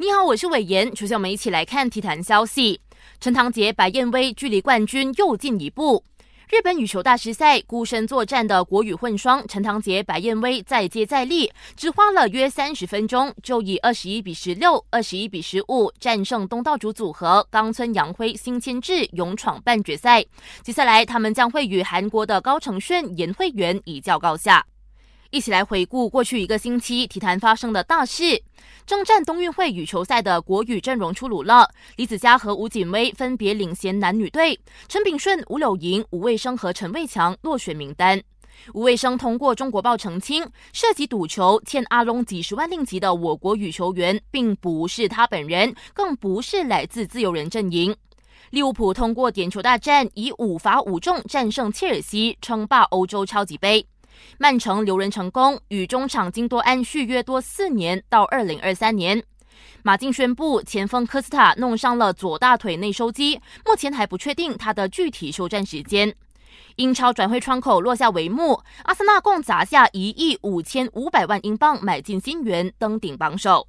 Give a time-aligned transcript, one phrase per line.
[0.00, 0.94] 你好，我是伟言。
[0.94, 2.80] 首先，我们一起来看体坛消息。
[3.18, 6.04] 陈堂杰、白燕威距离冠军又进一步。
[6.48, 20.24] 日本羽球大师赛孤身作战的国羽混双陈堂杰、白燕威再接再厉，只花了约三十分钟，就以二十一比十六、二十一比十五战胜东道主组合冈村洋辉、新千智，勇闯半决赛。
[20.62, 24.64] 接下来，他们将会与韩国的高成炫、严慧媛一较高下。
[25.30, 28.42] 一起来回顾过去一个星期体坛发生的大事。
[28.86, 38.20] 征战冬运会羽球赛的国羽阵容出炉了，李子嘉和吴锦威分别领衔男女队，陈炳顺、吴柳莹、吴卫生和陈卫强落选名单。
[38.72, 47.94] 吴卫生通过中国报澄清，涉及赌球欠阿龙几十万令吉的我国羽球员，并不是他本人，更不是来自自由人阵营。
[48.50, 53.86] 利物浦通过点球大战，以五罚五中战胜切尔西，称霸欧洲超级杯。
[54.38, 59.22] 曼城留人成功，与中场金多安续约多四年，到二零二三年。
[59.82, 66.14] 马竞宣布前锋科斯塔弄伤了左大腿内收肌，目前还不确定他的具体休战时间。
[66.76, 73.66] 英超转会窗口落下帷幕，阿森纳共砸下一亿五千五百万英镑买进新援，登顶榜首。